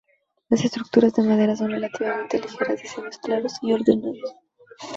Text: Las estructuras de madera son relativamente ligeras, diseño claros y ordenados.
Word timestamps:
Las 0.49 0.65
estructuras 0.65 1.13
de 1.13 1.21
madera 1.21 1.55
son 1.55 1.69
relativamente 1.69 2.39
ligeras, 2.41 2.81
diseño 2.81 3.11
claros 3.21 3.53
y 3.61 3.71
ordenados. 3.71 4.33